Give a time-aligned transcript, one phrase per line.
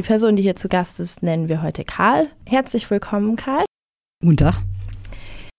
[0.00, 2.28] Die Person, die hier zu Gast ist, nennen wir heute Karl.
[2.46, 3.66] Herzlich willkommen, Karl.
[4.22, 4.54] Guten Tag.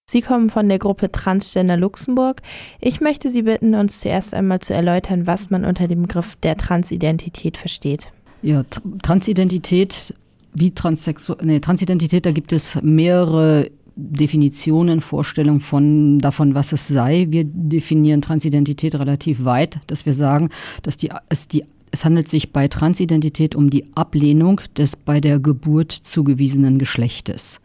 [0.09, 2.41] Sie kommen von der Gruppe Transgender Luxemburg.
[2.79, 6.57] Ich möchte Sie bitten, uns zuerst einmal zu erläutern, was man unter dem Begriff der
[6.57, 8.11] Transidentität versteht.
[8.41, 8.63] Ja,
[9.03, 10.15] Transidentität,
[10.55, 17.27] wie Transsexu nee, Transidentität, da gibt es mehrere Definitionen, Vorstellungen von, davon, was es sei.
[17.29, 20.49] Wir definieren Transidentität relativ weit, dass wir sagen,
[20.81, 25.39] dass die, es, die, es handelt sich bei Transidentität um die Ablehnung des bei der
[25.39, 27.61] Geburt zugewiesenen Geschlechtes.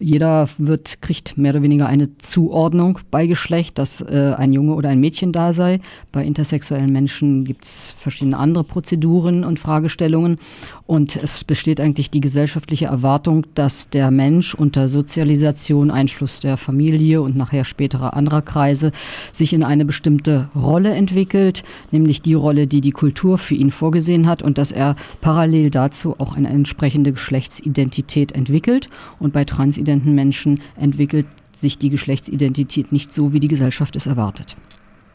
[0.00, 4.88] Jeder wird, kriegt mehr oder weniger eine Zuordnung bei Geschlecht, dass äh, ein Junge oder
[4.88, 5.80] ein Mädchen da sei.
[6.10, 10.38] Bei intersexuellen Menschen gibt es verschiedene andere Prozeduren und Fragestellungen.
[10.86, 17.22] Und es besteht eigentlich die gesellschaftliche Erwartung, dass der Mensch unter Sozialisation, Einfluss der Familie
[17.22, 18.92] und nachher späterer anderer Kreise
[19.32, 24.26] sich in eine bestimmte Rolle entwickelt, nämlich die Rolle, die die Kultur für ihn vorgesehen
[24.26, 28.88] hat und dass er parallel dazu auch eine entsprechende Geschlechtsidentität entwickelt.
[29.18, 34.54] Und bei transidenten Menschen entwickelt sich die Geschlechtsidentität nicht so, wie die Gesellschaft es erwartet.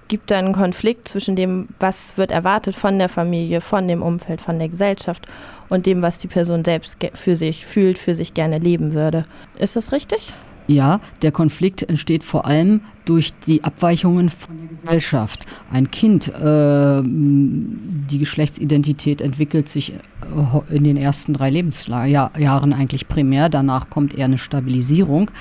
[0.09, 4.41] Gibt es einen Konflikt zwischen dem, was wird erwartet von der Familie, von dem Umfeld,
[4.41, 5.27] von der Gesellschaft
[5.69, 9.25] und dem, was die Person selbst für sich fühlt, für sich gerne leben würde?
[9.59, 10.33] Ist das richtig?
[10.69, 15.47] Ja, der Konflikt entsteht vor allem durch die Abweichungen von der Gesellschaft.
[15.71, 23.49] Ein Kind, äh, die Geschlechtsidentität entwickelt sich äh, in den ersten drei Lebensjahren eigentlich primär.
[23.49, 25.31] Danach kommt eher eine Stabilisierung.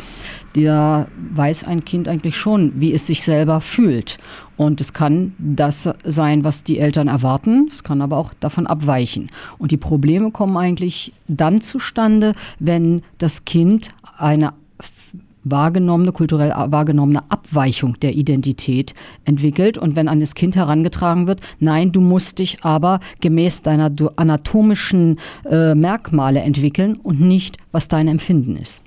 [0.55, 4.17] Da weiß ein Kind eigentlich schon, wie es sich selber fühlt.
[4.57, 7.69] Und es kann das sein, was die Eltern erwarten.
[7.71, 9.29] Es kann aber auch davon abweichen.
[9.59, 14.55] Und die Probleme kommen eigentlich dann zustande, wenn das Kind eine
[15.45, 18.95] wahrgenommene, kulturell wahrgenommene Abweichung der Identität
[19.25, 19.79] entwickelt.
[19.79, 25.19] Und wenn an das Kind herangetragen wird, nein, du musst dich aber gemäß deiner anatomischen
[25.45, 28.83] äh, Merkmale entwickeln und nicht, was dein Empfinden ist.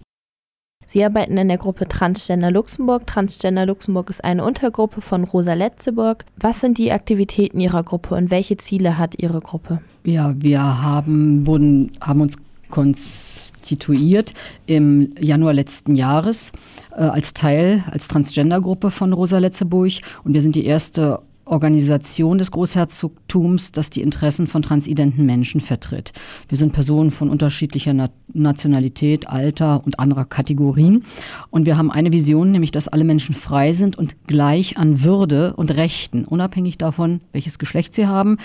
[0.92, 3.08] Sie arbeiten in der Gruppe Transgender Luxemburg.
[3.08, 6.26] Transgender Luxemburg ist eine Untergruppe von Rosa Letzeburg.
[6.38, 9.80] Was sind die Aktivitäten Ihrer Gruppe und welche Ziele hat Ihre Gruppe?
[10.04, 12.36] Ja, wir haben, wurden, haben uns
[12.72, 14.34] konstituiert
[14.66, 16.52] im Januar letzten Jahres
[16.92, 19.92] äh, als Teil, als Transgender-Gruppe von Rosa Letzeburg.
[20.24, 26.14] Und wir sind die erste Organisation des Großherzogtums, das die Interessen von transidenten Menschen vertritt.
[26.48, 31.04] Wir sind Personen von unterschiedlicher Na Nationalität, Alter und anderer Kategorien.
[31.50, 35.54] Und wir haben eine Vision, nämlich, dass alle Menschen frei sind und gleich an Würde
[35.58, 38.38] und Rechten, unabhängig davon, welches Geschlecht sie haben,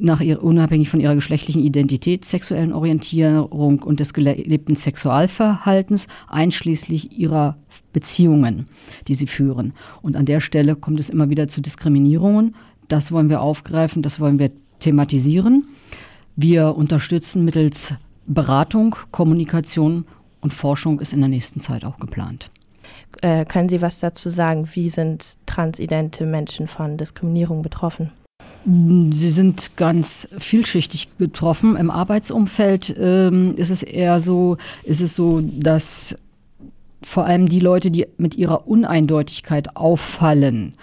[0.00, 7.56] nach ihr, unabhängig von ihrer geschlechtlichen Identität, sexuellen Orientierung und des gelebten Sexualverhaltens, einschließlich ihrer
[7.92, 8.66] Beziehungen,
[9.06, 9.72] die sie führen.
[10.02, 12.54] Und an der Stelle kommt es immer wieder zu Diskriminierungen.
[12.88, 14.50] Das wollen wir aufgreifen, das wollen wir
[14.80, 15.64] thematisieren.
[16.36, 17.94] Wir unterstützen mittels
[18.26, 20.04] Beratung, Kommunikation
[20.40, 22.50] und Forschung ist in der nächsten Zeit auch geplant.
[23.22, 24.68] Äh, können Sie was dazu sagen?
[24.74, 28.12] Wie sind transidente Menschen von Diskriminierung betroffen?
[28.64, 31.76] Sie sind ganz vielschichtig getroffen.
[31.76, 36.16] Im Arbeitsumfeld ähm, ist es eher so, ist es so, dass
[37.02, 40.74] vor allem die Leute, die mit ihrer Uneindeutigkeit auffallen,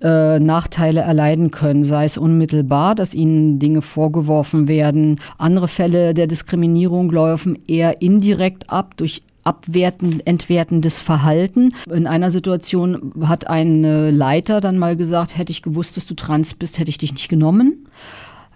[0.00, 5.16] äh, Nachteile erleiden können, sei es unmittelbar, dass ihnen Dinge vorgeworfen werden.
[5.38, 11.74] Andere Fälle der Diskriminierung laufen eher indirekt ab durch abwerten, entwertendes Verhalten.
[11.90, 16.54] In einer Situation hat ein Leiter dann mal gesagt, hätte ich gewusst, dass du trans
[16.54, 17.86] bist, hätte ich dich nicht genommen.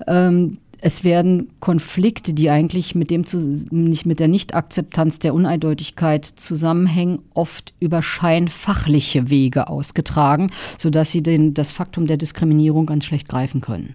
[0.06, 3.24] Ähm, es werden Konflikte, die eigentlich mit dem
[3.70, 11.52] nicht mit der Nichtakzeptanz der Uneindeutigkeit zusammenhängen, oft über scheinfachliche Wege ausgetragen, sodass sie den,
[11.52, 13.94] das Faktum der Diskriminierung ganz schlecht greifen können.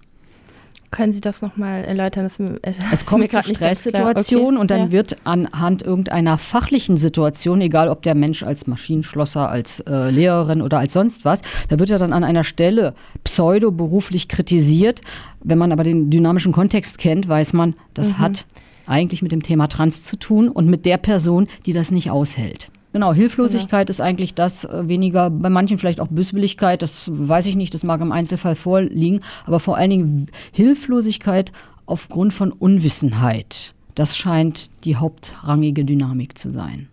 [0.96, 2.24] Können Sie das nochmal erläutern?
[2.24, 2.58] Das, äh,
[2.94, 4.62] es kommt zur Stresssituation okay.
[4.62, 4.92] und dann ja.
[4.92, 10.80] wird anhand irgendeiner fachlichen Situation, egal ob der Mensch als Maschinenschlosser, als äh, Lehrerin oder
[10.80, 12.94] als sonst was, da wird er dann an einer Stelle
[13.26, 15.02] pseudo-beruflich kritisiert.
[15.44, 18.20] Wenn man aber den dynamischen Kontext kennt, weiß man, das mhm.
[18.20, 18.46] hat
[18.86, 22.70] eigentlich mit dem Thema Trans zu tun und mit der Person, die das nicht aushält.
[22.96, 23.90] Genau, Hilflosigkeit genau.
[23.90, 27.84] ist eigentlich das äh, weniger, bei manchen vielleicht auch Böswilligkeit, das weiß ich nicht, das
[27.84, 31.52] mag im Einzelfall vorliegen, aber vor allen Dingen Hilflosigkeit
[31.88, 33.74] aufgrund von Unwissenheit.
[33.96, 36.88] Das scheint die hauptrangige Dynamik zu sein.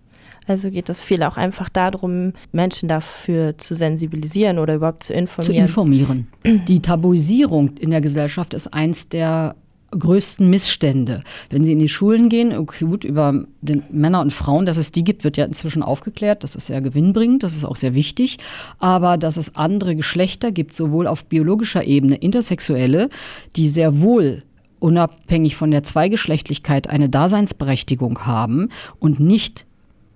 [0.49, 5.55] Also geht es viel auch einfach darum, Menschen dafür zu sensibilisieren oder überhaupt zu informieren.
[5.55, 6.27] Zu informieren.
[6.67, 9.55] Die Tabuisierung in der Gesellschaft ist eins der
[9.97, 11.23] größten Missstände.
[11.51, 14.93] Wenn Sie in die Schulen gehen, okay, gut, über den Männer und Frauen, dass es
[14.93, 16.45] die gibt, wird ja inzwischen aufgeklärt.
[16.45, 18.39] Das ist sehr gewinnbringend, das ist auch sehr wichtig.
[18.79, 23.09] Aber dass es andere Geschlechter gibt, sowohl auf biologischer Ebene, Intersexuelle,
[23.57, 24.43] die sehr wohl
[24.81, 28.69] unabhängig von der Zweigeschlechtlichkeit eine Daseinsberechtigung haben
[28.99, 29.65] und nicht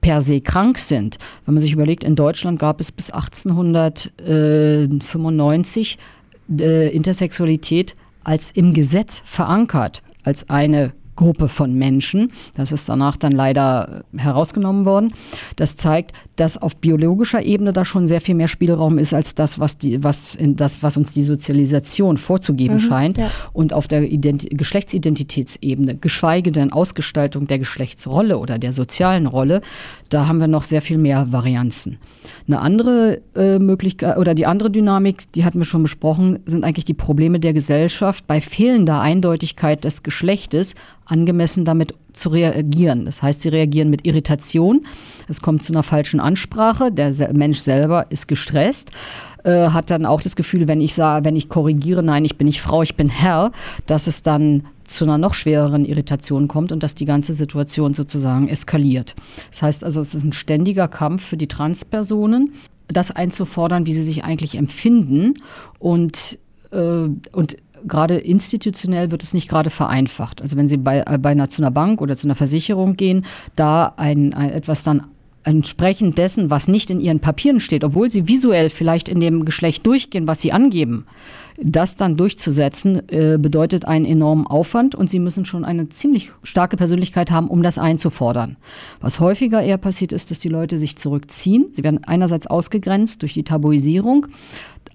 [0.01, 1.19] per se krank sind.
[1.45, 5.99] Wenn man sich überlegt, in Deutschland gab es bis 1895
[6.59, 7.95] äh, Intersexualität
[8.27, 12.29] als im Gesetz verankert, als eine Gruppe von Menschen.
[12.55, 15.13] Das ist danach dann leider herausgenommen worden.
[15.57, 19.59] Das zeigt, dass auf biologischer Ebene da schon sehr viel mehr Spielraum ist als das,
[19.59, 23.19] was, die, was, in das, was uns die Sozialisation vorzugeben mhm, scheint.
[23.19, 23.31] Ja.
[23.53, 29.63] Und auf der Ident Geschlechtsidentitätsebene, geschweige denn Ausgestaltung der Geschlechtsrolle oder der sozialen Rolle,
[30.11, 31.99] da haben wir noch sehr viel mehr Varianzen.
[32.47, 36.85] Eine andere äh, Möglichkeit oder die andere Dynamik, die hatten wir schon besprochen, sind eigentlich
[36.85, 40.75] die Probleme der Gesellschaft bei fehlender Eindeutigkeit des Geschlechtes
[41.07, 43.05] angemessen damit zu reagieren.
[43.07, 44.87] Das heißt, sie reagieren mit Irritation.
[45.29, 46.93] Es kommt zu einer falschen Ansprache.
[46.93, 48.91] Der Mensch selber ist gestresst
[49.47, 52.47] äh, hat dann auch das Gefühl, wenn ich sage, wenn ich korrigiere, nein, ich bin
[52.47, 53.53] nicht Frau, ich bin Herr,
[53.87, 58.49] dass es dann zu einer noch schwereren Irritation kommt und dass die ganze Situation sozusagen
[58.49, 59.15] eskaliert.
[59.51, 62.53] Das heißt also, es ist ein ständiger Kampf für die Transpersonen,
[62.89, 65.35] das einzufordern, wie sie sich eigentlich empfinden
[65.79, 66.39] und,
[66.73, 67.57] äh, und
[67.87, 70.43] gerade institutionell wird es nicht gerade vereinfacht.
[70.43, 73.27] Also wenn Sie bei, äh, bei einer, zu einer Bank oder zu einer Versicherung gehen,
[73.55, 75.05] da ein, ein etwas dann
[75.47, 79.87] entsprechend dessen, was nicht in ihren Papieren steht, obwohl sie visuell vielleicht in dem Geschlecht
[79.87, 81.07] durchgehen, was sie angeben,
[81.57, 86.77] das dann durchzusetzen, äh, bedeutet einen enormen Aufwand und sie müssen schon eine ziemlich starke
[86.77, 88.57] Persönlichkeit haben, um das einzufordern.
[89.01, 91.67] Was häufiger eher passiert ist, dass die Leute sich zurückziehen.
[91.71, 94.27] Sie werden einerseits ausgegrenzt durch die Tabuisierung,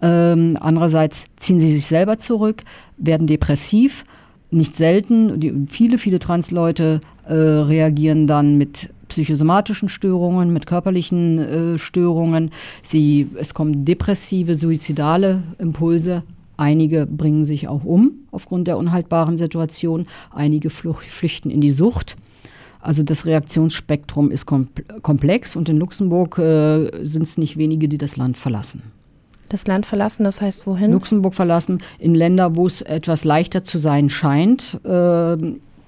[0.02, 2.64] ähm, andererseits ziehen sie sich selber zurück,
[2.98, 4.04] werden depressiv.
[4.50, 11.80] Nicht selten, die, viele, viele Transleute äh, reagieren dann mit psychosomatischen Störungen, mit körperlichen äh,
[11.80, 12.52] Störungen.
[12.82, 16.24] Sie, es kommen depressive, suizidale Impulse.
[16.58, 20.08] Einige bringen sich auch um aufgrund der unhaltbaren Situation.
[20.32, 22.16] Einige flüchten in die Sucht.
[22.80, 28.18] Also das Reaktionsspektrum ist komplex und in Luxemburg äh, sind es nicht wenige, die das
[28.18, 28.82] Land verlassen.
[29.52, 30.94] Das Land verlassen, das heißt wohin?
[30.94, 34.80] Luxemburg verlassen, in Länder, wo es etwas leichter zu sein scheint.
[34.86, 35.38] Äh,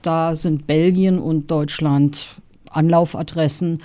[0.02, 2.28] da sind Belgien und Deutschland
[2.70, 3.78] Anlaufadressen,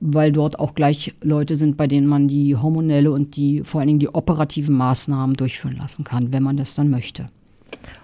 [0.00, 3.86] weil dort auch gleich Leute sind, bei denen man die hormonelle und die vor allen
[3.86, 7.30] Dingen die operativen Maßnahmen durchführen lassen kann, wenn man das dann möchte.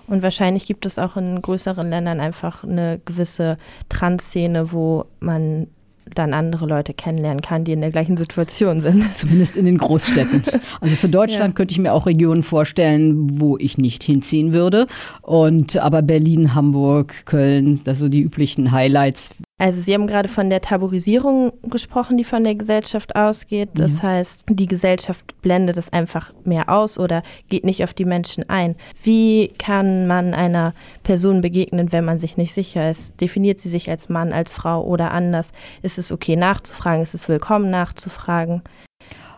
[0.06, 3.58] Und wahrscheinlich gibt es auch in größeren Ländern einfach eine gewisse
[3.90, 5.66] Trans-Szene, wo man
[6.14, 9.14] dann andere Leute kennenlernen kann, die in der gleichen Situation sind.
[9.14, 10.42] Zumindest in den Großstädten.
[10.80, 11.56] Also für Deutschland ja.
[11.56, 14.86] könnte ich mir auch Regionen vorstellen, wo ich nicht hinziehen würde.
[15.22, 19.30] Und aber Berlin, Hamburg, Köln, das so die üblichen Highlights.
[19.60, 23.70] Also Sie haben gerade von der Tabuisierung gesprochen, die von der Gesellschaft ausgeht.
[23.74, 24.04] Das ja.
[24.04, 28.76] heißt, die Gesellschaft blendet es einfach mehr aus oder geht nicht auf die Menschen ein.
[29.02, 33.20] Wie kann man einer Person begegnen, wenn man sich nicht sicher ist?
[33.20, 35.50] Definiert sie sich als Mann, als Frau oder anders?
[35.82, 37.02] Ist es okay nachzufragen?
[37.02, 38.62] Ist es willkommen nachzufragen?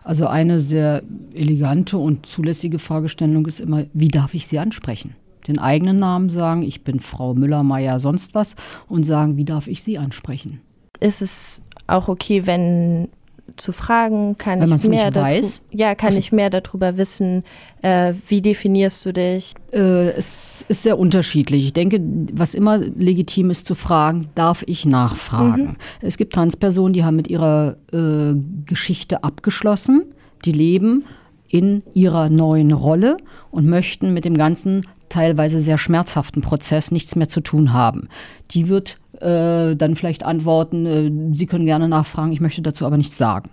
[0.04, 1.02] Also eine sehr
[1.34, 5.14] elegante und zulässige Fragestellung ist immer, wie darf ich sie ansprechen?
[5.50, 8.54] Den eigenen Namen sagen, ich bin Frau Müller, Meier, sonst was
[8.88, 10.60] und sagen, wie darf ich Sie ansprechen?
[11.00, 13.08] Ist es auch okay, wenn
[13.56, 15.60] zu fragen, kann wenn ich mehr weiß?
[15.70, 17.44] ja, kann also, ich mehr darüber wissen,
[17.82, 19.54] äh, wie definierst du dich?
[19.72, 21.66] Äh, es ist sehr unterschiedlich.
[21.66, 22.00] Ich denke,
[22.32, 25.62] was immer legitim ist zu fragen, darf ich nachfragen.
[25.64, 25.76] Mhm.
[26.00, 28.34] Es gibt Transpersonen, die haben mit ihrer äh,
[28.66, 30.04] Geschichte abgeschlossen,
[30.44, 31.04] die leben
[31.48, 33.16] in ihrer neuen Rolle
[33.50, 38.08] und möchten mit dem ganzen teilweise sehr schmerzhaften Prozess nichts mehr zu tun haben.
[38.52, 42.96] Die wird äh, dann vielleicht antworten, äh, Sie können gerne nachfragen, ich möchte dazu aber
[42.96, 43.50] nichts sagen.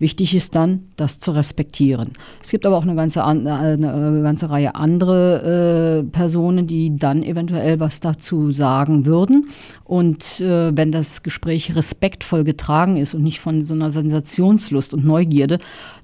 [0.00, 2.14] Wichtig ist dann, das zu respektieren.
[2.42, 7.80] Es gibt aber auch eine ganze, eine ganze Reihe andere äh, Personen, die dann eventuell
[7.80, 9.50] was dazu sagen würden.
[9.84, 15.04] Und äh, wenn das Gespräch respektvoll getragen ist und nicht von so einer Sensationslust und
[15.04, 15.58] Neugierde,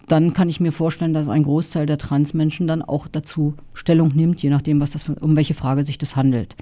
[0.06, 4.42] dann kann ich mir vorstellen, dass ein Großteil der Transmenschen dann auch dazu Stellung nimmt,
[4.42, 6.54] je nachdem, was das um welche Frage sich das handelt.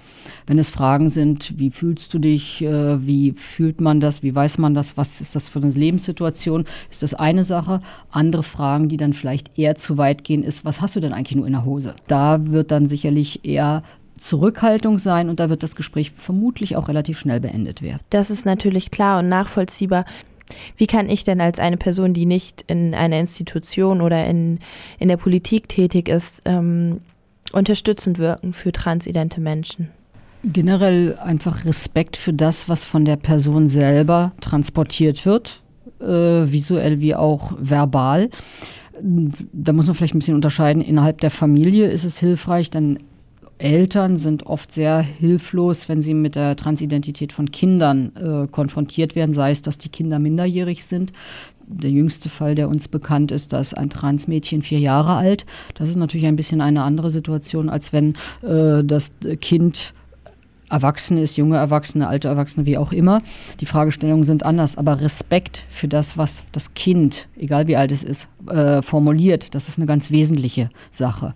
[0.47, 4.59] Wenn es Fragen sind, wie fühlst du dich, äh, wie fühlt man das, wie weiß
[4.59, 7.81] man das, was ist das für eine Lebenssituation, ist das eine Sache.
[8.11, 11.37] Andere Fragen, die dann vielleicht eher zu weit gehen, ist, was hast du denn eigentlich
[11.37, 11.95] nur in der Hose?
[12.07, 13.83] Da wird dann sicherlich eher
[14.19, 18.01] Zurückhaltung sein und da wird das Gespräch vermutlich auch relativ schnell beendet werden.
[18.11, 20.05] Das ist natürlich klar und nachvollziehbar.
[20.77, 24.59] Wie kann ich denn als eine Person, die nicht in einer Institution oder in,
[24.99, 27.01] in der Politik tätig ist, ähm,
[27.53, 29.91] unterstützend wirken für transidente Menschen?
[30.45, 35.63] Generell einfach Respekt für das, was von der Person selber transportiert wird,
[36.01, 38.29] äh, visuell wie auch verbal.
[39.01, 40.83] Da muss man vielleicht ein bisschen unterscheiden.
[40.83, 42.99] Innerhalb der Familie ist es hilfreich, dann
[43.59, 49.35] Eltern sind oft sehr hilflos, wenn sie mit der Transidentität von Kindern äh, konfrontiert werden,
[49.35, 51.13] sei es, dass die Kinder minderjährig sind.
[51.67, 55.47] Der jüngste Fall, der uns bekannt ist, da ist ein Transmädchen vier Jahre alt.
[55.75, 59.95] Das ist natürlich ein bisschen eine andere Situation, als wenn äh, das Kind
[60.71, 63.23] Erwachsene ist, junge Erwachsene, alte Erwachsene, wie auch immer.
[63.61, 68.03] Die Fragestellungen sind anders, aber Respekt für das, was das Kind, egal wie alt es
[68.03, 71.35] ist, äh, formuliert, das ist eine ganz wesentliche Sache.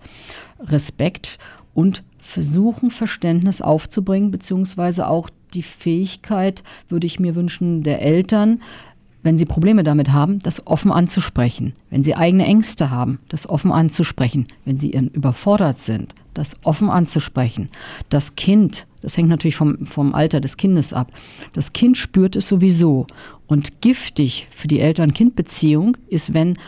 [0.60, 1.38] Respekt
[1.74, 8.60] und versuchen, Verständnis aufzubringen, beziehungsweise auch die Fähigkeit, würde ich mir wünschen, der Eltern,
[9.22, 11.72] wenn sie Probleme damit haben, das offen anzusprechen.
[11.90, 14.46] Wenn sie eigene Ängste haben, das offen anzusprechen.
[14.64, 17.70] Wenn sie überfordert sind, das offen anzusprechen.
[18.10, 21.10] Das Kind, das hängt natürlich vom, vom Alter des Kindes ab,
[21.54, 23.06] das Kind spürt es sowieso.
[23.46, 26.58] Und giftig für die Eltern-Kind-Beziehung ist, wenn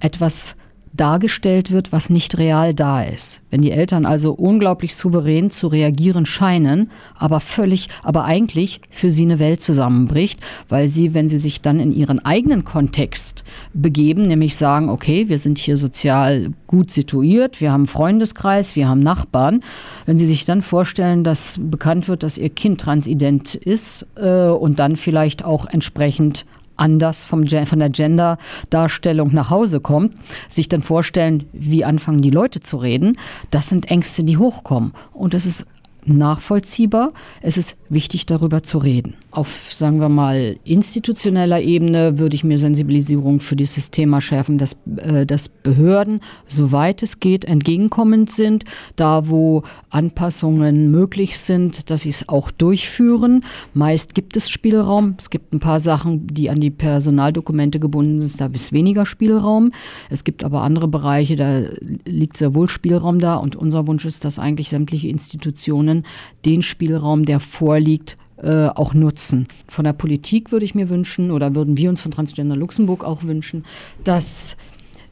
[0.00, 0.56] etwas
[0.92, 3.42] dargestellt wird, was nicht real da ist.
[3.50, 9.24] Wenn die Eltern also unglaublich souverän zu reagieren scheinen, aber völlig, aber eigentlich für sie
[9.24, 14.56] eine Welt zusammenbricht, weil sie, wenn sie sich dann in ihren eigenen Kontext begeben, nämlich
[14.56, 19.60] sagen, okay, wir sind hier sozial gut situiert, wir haben Freundeskreis, wir haben Nachbarn,
[20.06, 24.78] wenn sie sich dann vorstellen, dass bekannt wird, dass ihr Kind transident ist äh, und
[24.78, 26.44] dann vielleicht auch entsprechend
[26.78, 30.14] anders vom, von der Gender-Darstellung nach Hause kommt,
[30.48, 33.18] sich dann vorstellen, wie anfangen die Leute zu reden,
[33.50, 34.92] das sind Ängste, die hochkommen.
[35.12, 35.66] Und es ist
[36.08, 37.12] nachvollziehbar.
[37.42, 39.14] Es ist wichtig, darüber zu reden.
[39.30, 44.76] Auf, sagen wir mal, institutioneller Ebene würde ich mir Sensibilisierung für dieses Thema schärfen, dass,
[44.96, 48.64] äh, dass Behörden, soweit es geht, entgegenkommend sind,
[48.96, 53.44] da wo Anpassungen möglich sind, dass sie es auch durchführen.
[53.74, 55.14] Meist gibt es Spielraum.
[55.18, 59.72] Es gibt ein paar Sachen, die an die Personaldokumente gebunden sind, da ist weniger Spielraum.
[60.10, 61.62] Es gibt aber andere Bereiche, da
[62.04, 65.97] liegt sehr wohl Spielraum da und unser Wunsch ist, dass eigentlich sämtliche Institutionen
[66.44, 69.48] den Spielraum, der vorliegt, äh, auch nutzen.
[69.66, 73.24] Von der Politik würde ich mir wünschen oder würden wir uns von Transgender Luxemburg auch
[73.24, 73.64] wünschen,
[74.04, 74.56] dass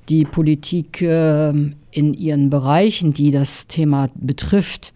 [0.08, 4.92] die Politik äh, in ihren Bereichen, die das Thema betrifft,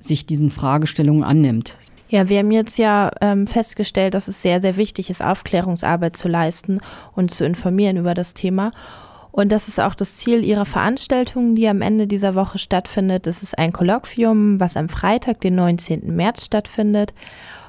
[0.00, 1.76] sich diesen Fragestellungen annimmt.
[2.08, 6.26] Ja, wir haben jetzt ja ähm, festgestellt, dass es sehr, sehr wichtig ist, Aufklärungsarbeit zu
[6.26, 6.80] leisten
[7.14, 8.72] und zu informieren über das Thema.
[9.32, 13.26] Und das ist auch das Ziel ihrer Veranstaltung, die am Ende dieser Woche stattfindet.
[13.26, 16.14] Es ist ein Kolloquium, was am Freitag, den 19.
[16.14, 17.14] März stattfindet.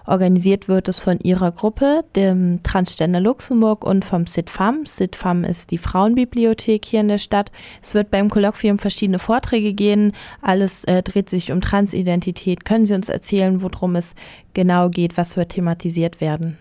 [0.06, 4.86] Organisiert wird es von ihrer Gruppe, dem Transgender Luxemburg und vom SITFAM.
[4.86, 7.52] SITFAM ist die Frauenbibliothek hier in der Stadt.
[7.82, 10.14] Es wird beim Kolloquium verschiedene Vorträge gehen.
[10.42, 12.66] Alles äh, dreht sich um Transidentität.
[12.66, 14.16] Können Sie uns erzählen, worum es
[14.54, 16.58] genau geht, was wird thematisiert werden?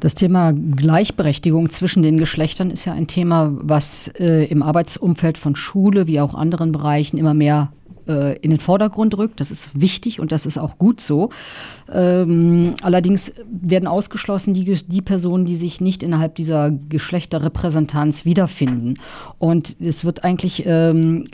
[0.00, 5.56] Das Thema Gleichberechtigung zwischen den Geschlechtern ist ja ein Thema, was äh, im Arbeitsumfeld von
[5.56, 7.72] Schule wie auch anderen Bereichen immer mehr
[8.06, 9.40] äh, in den Vordergrund rückt.
[9.40, 11.30] Das ist wichtig und das ist auch gut so.
[11.92, 18.94] Ähm, allerdings werden ausgeschlossen die, die Personen, die sich nicht innerhalb dieser Geschlechterrepräsentanz wiederfinden.
[19.38, 21.26] Und es wird eigentlich ähm,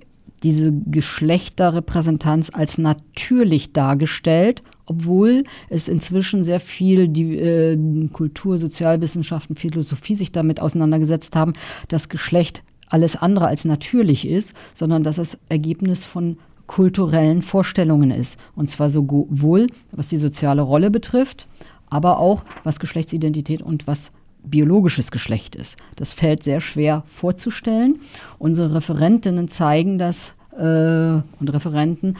[0.42, 7.78] diese Geschlechterrepräsentanz als natürlich dargestellt obwohl es inzwischen sehr viel die äh,
[8.12, 11.54] Kultur, Sozialwissenschaften, Philosophie sich damit auseinandergesetzt haben,
[11.88, 18.38] dass Geschlecht alles andere als natürlich ist, sondern dass es Ergebnis von kulturellen Vorstellungen ist.
[18.54, 21.48] Und zwar sowohl, was die soziale Rolle betrifft,
[21.88, 24.12] aber auch was Geschlechtsidentität und was
[24.44, 25.76] biologisches Geschlecht ist.
[25.96, 28.00] Das fällt sehr schwer vorzustellen.
[28.38, 32.16] Unsere Referentinnen zeigen das äh, und Referenten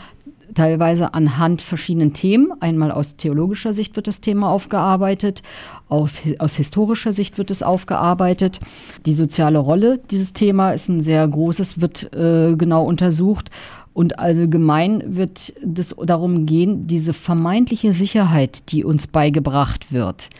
[0.55, 2.53] teilweise anhand verschiedenen Themen.
[2.61, 5.43] Einmal aus theologischer Sicht wird das Thema aufgearbeitet,
[5.89, 8.61] auf, aus historischer Sicht wird es aufgearbeitet.
[9.07, 13.51] Die soziale Rolle dieses Thema ist ein sehr großes, wird äh, genau untersucht.
[13.95, 20.31] Und allgemein wird es darum gehen, diese vermeintliche Sicherheit, die uns beigebracht wird,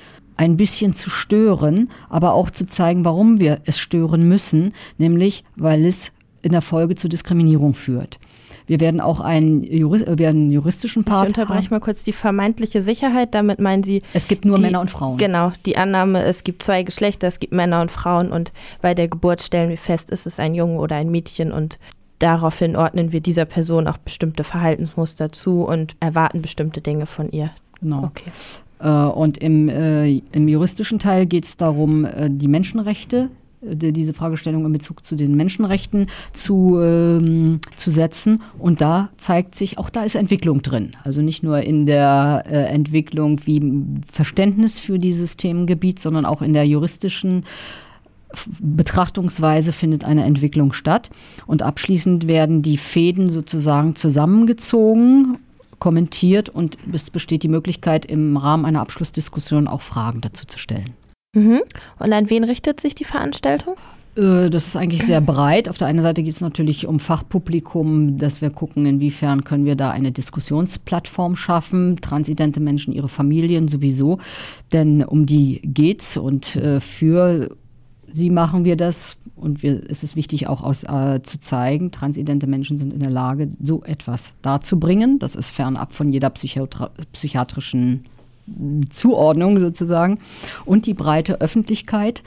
[0.43, 5.85] ein bisschen zu stören, aber auch zu zeigen, warum wir es stören müssen, nämlich weil
[5.87, 6.11] es
[6.43, 8.19] in der Folge zu Diskriminierung führt.
[8.67, 11.75] Wir werden auch einen, Jurist, äh, einen juristischen Part Ich unterbreche haben.
[11.75, 13.35] mal kurz die vermeintliche Sicherheit.
[13.35, 14.03] Damit meinen Sie.
[14.15, 15.17] Es gibt nur die, Männer und Frauen.
[15.17, 19.07] Genau, die Annahme, es gibt zwei Geschlechter, es gibt Männer und Frauen und bei der
[19.09, 21.79] Geburt stellen wir fest, ist es ein Junge oder ein Mädchen und
[22.19, 27.51] daraufhin ordnen wir dieser Person auch bestimmte Verhaltensmuster zu und erwarten bestimmte Dinge von ihr.
[27.81, 28.05] Genau.
[28.05, 28.31] Okay.
[28.83, 33.31] Äh, und im, äh, im juristischen Teil geht es darum, äh, die Menschenrechte
[33.65, 38.43] diese Fragestellung in Bezug zu den Menschenrechten zu, ähm, zu setzen.
[38.59, 40.97] Und da zeigt sich, auch da ist Entwicklung drin.
[41.05, 43.63] Also nicht nur in der äh, Entwicklung wie
[44.11, 47.45] Verständnis für dieses Themengebiet, sondern auch in der juristischen
[48.61, 51.11] Betrachtungsweise findet eine Entwicklung statt.
[51.47, 55.39] Und abschließend werden die Fäden sozusagen zusammengezogen
[55.83, 60.95] kommentiert und es besteht die Möglichkeit, im Rahmen einer Abschlussdiskussion auch Fragen dazu zu stellen.
[61.35, 61.63] Mhm.
[61.99, 63.75] Und an wen richtet sich die Veranstaltung?
[64.15, 65.69] Äh, das ist eigentlich sehr breit.
[65.69, 69.75] Auf der einen Seite geht es natürlich um Fachpublikum, dass wir gucken, inwiefern können wir
[69.75, 74.19] da eine Diskussionsplattform schaffen, transidente Menschen, ihre Familien sowieso,
[74.73, 77.57] denn um die geht's und äh, für
[78.13, 82.47] sie machen wir das und wir, es ist wichtig auch aus, äh, zu zeigen, transidente
[82.47, 85.19] Menschen sind in der Lage, so etwas darzubringen.
[85.19, 88.05] Das ist fernab von jeder psychiatrischen
[88.91, 90.19] Zuordnung sozusagen
[90.65, 92.23] und die breite Öffentlichkeit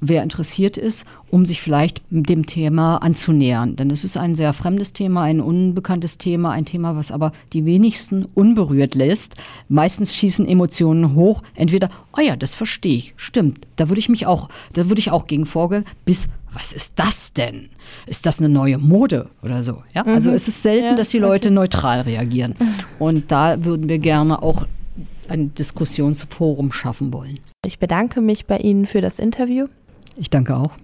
[0.00, 3.76] wer interessiert ist, um sich vielleicht dem Thema anzunähern.
[3.76, 7.64] Denn es ist ein sehr fremdes Thema, ein unbekanntes Thema, ein Thema, was aber die
[7.64, 9.34] wenigsten unberührt lässt.
[9.68, 11.42] Meistens schießen Emotionen hoch.
[11.54, 15.10] Entweder, oh ja, das verstehe ich, stimmt, da würde ich mich auch, da würde ich
[15.10, 17.68] auch gegen vorgehen, bis was ist das denn?
[18.06, 19.82] Ist das eine neue Mode oder so?
[19.94, 20.04] Ja?
[20.04, 20.08] Mhm.
[20.08, 21.54] Also es ist selten, ja, dass die Leute okay.
[21.54, 22.54] neutral reagieren.
[22.98, 24.66] Und da würden wir gerne auch
[25.28, 27.38] ein Diskussionsforum schaffen wollen.
[27.64, 29.66] Ich bedanke mich bei Ihnen für das Interview.
[30.16, 30.76] Ich danke auch.